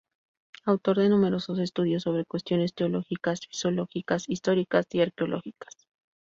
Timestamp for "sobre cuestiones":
2.01-2.73